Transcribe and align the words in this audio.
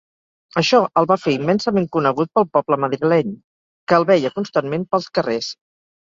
Això 0.59 0.77
el 1.01 1.07
va 1.11 1.17
fer 1.25 1.33
immensament 1.35 1.85
conegut 1.97 2.31
pel 2.39 2.47
poble 2.57 2.79
madrileny, 2.87 3.37
que 3.93 4.01
el 4.01 4.09
veia 4.15 4.35
constantment 4.41 4.89
pels 4.97 5.13
carrers. 5.21 5.55